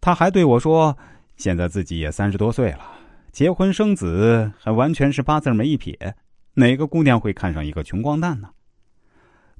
[0.00, 0.96] 他还对我说
[1.36, 2.80] ：“现在自己也三十多岁了，
[3.32, 6.14] 结婚生子还完全是八字没一撇，
[6.54, 8.48] 哪个姑娘会看上一个穷光蛋呢？”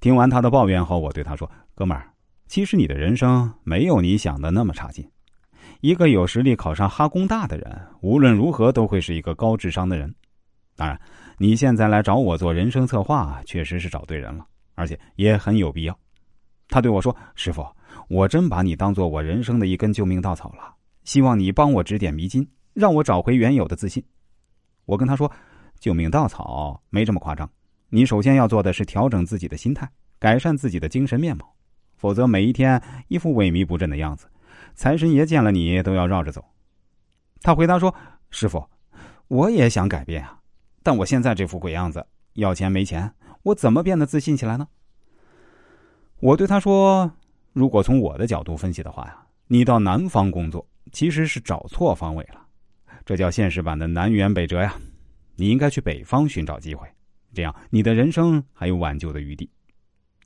[0.01, 2.09] 听完他的抱怨后，我对他说：“哥们儿，
[2.47, 5.07] 其实你的人生没有你想的那么差劲。
[5.83, 10.15] 一个有实力考上哈工大的人，无论如何都会是一个高智商的人。
[10.75, 10.99] 当然，
[11.37, 15.99] 你现在来找我做人生策划，确实是找对人了，而且也很有必要。”
[16.69, 17.63] 他对我说：“师傅。”
[18.11, 20.75] 我真把你当做我人生的一根救命稻草了，
[21.05, 24.03] 希望你帮我指点迷津，让我找回原有的自信。
[24.85, 25.31] 我跟他说
[25.79, 27.49] ：“救命稻草没这么夸张，
[27.89, 29.89] 你首先要做的是调整自己的心态，
[30.19, 31.55] 改善自己的精神面貌，
[31.95, 34.27] 否则每一天一副萎靡不振的样子，
[34.75, 36.45] 财神爷见了你都要绕着走。”
[37.43, 37.95] 他回答说
[38.33, 38.69] ：“师傅，
[39.29, 40.37] 我也想改变啊，
[40.83, 44.67] 但我现在这副鬼样子，要钱没钱，我怎么变得自信起来呢？”
[46.19, 47.09] 我对他说。
[47.53, 52.47] 如果从我的角度分析的话呀，你到南方工作其实是找错方位了，
[53.05, 54.75] 这叫现实版的南辕北辙呀。
[55.37, 56.87] 你应该去北方寻找机会，
[57.33, 59.51] 这样你的人生还有挽救的余地。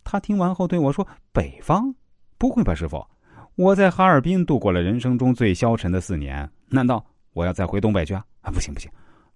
[0.03, 1.95] 他听完后对我说：“北方？
[2.37, 3.07] 不会吧，师傅？
[3.55, 8.23] 我在哈尔滨度过了人生中最消沉的四年，难道我要再回东北去啊？
[8.43, 8.91] 啊，不行不行，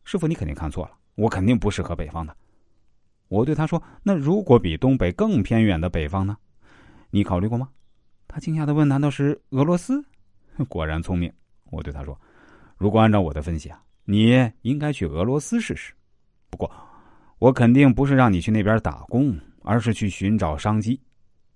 [0.05, 2.37] 师傅你肯定看错了，我肯定不适合北方的。”
[3.29, 6.37] 我对他说：“那如果比东北更偏远的北方呢？
[7.11, 7.69] 你考虑过吗？”
[8.29, 10.05] 他惊讶的问：“难道是俄罗斯？”
[10.69, 11.33] 果然聪明，
[11.71, 12.17] 我对他说
[12.77, 15.93] ：“如果按照我的分析啊，你应该去俄罗斯试试。
[16.51, 16.71] 不过，
[17.39, 21.01] 我肯定不是让你去那边打工，而是去寻找商机。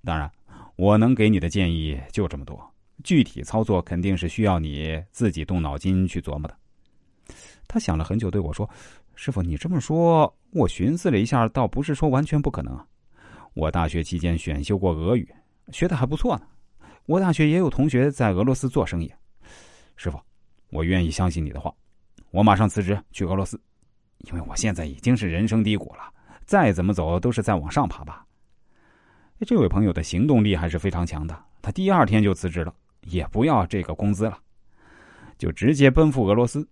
[0.04, 0.30] 当然，
[0.76, 2.58] 我能给你的建议就这么多，
[3.04, 6.56] 具体操作肯定是需要你自己动脑筋去琢磨的。”
[7.68, 8.68] 他想了很久，对我说
[9.14, 12.86] ：“师傅，你这么说，我寻思了一下，倒不是说完全不可能啊。
[13.54, 15.28] 我大学期间选修过俄语，
[15.72, 16.46] 学的还不错呢。”
[17.06, 19.12] 我大学也有同学在俄罗斯做生意，
[19.96, 20.20] 师傅，
[20.70, 21.72] 我愿意相信你的话，
[22.30, 23.60] 我马上辞职去俄罗斯，
[24.18, 26.12] 因为我现在已经是人生低谷了，
[26.44, 28.24] 再怎么走都是在往上爬吧。
[29.40, 34.38] 这位朋友的行动力还是非常强的，他第二天就辞职了，也不要这个工资了，
[35.36, 36.66] 就直接奔赴俄罗斯。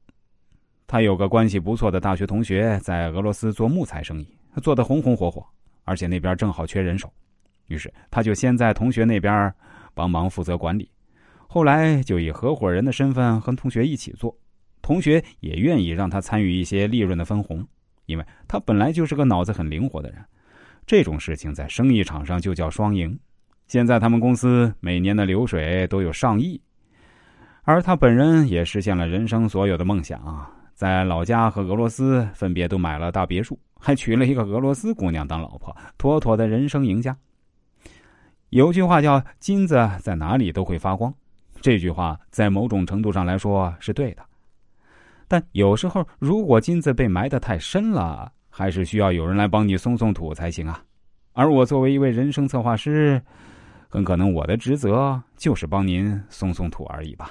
[0.86, 4.28] 他有个关系不错的大学同学在俄罗斯做木材生意，
[4.62, 5.44] 做得红红火火，
[5.82, 7.12] 而且那边正好缺人手，
[7.66, 9.52] 于是他就先在同学那边。
[9.94, 10.90] 帮忙负责管理，
[11.46, 14.36] 后来就以合伙人的身份和同学一起做，
[14.82, 17.66] 同学也愿意让他参与一些利润的分红，
[18.06, 20.24] 因为他本来就是个脑子很灵活的人。
[20.86, 23.16] 这种事情在生意场上就叫双赢。
[23.66, 26.60] 现在他们公司每年的流水都有上亿，
[27.62, 37.16] 而他本人也实现了人生所有的梦想，在老家和俄罗斯分别都买了大别墅，还娶了一个俄罗斯姑娘当老婆，妥妥的人生赢家。
[38.50, 41.14] 有句话叫“金子在哪里都会发光”，
[41.62, 44.22] 这句话在某种程度上来说是对的。
[45.28, 50.82] 但有时候，如果金子被埋得太深了，还是需要有人来帮你松松土才行啊。
[51.32, 53.22] 而我作为一位人生策划师，
[53.88, 57.30] 很可能我的职责就是帮您松松土而已吧。